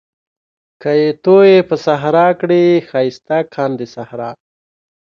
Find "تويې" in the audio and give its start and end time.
1.23-1.57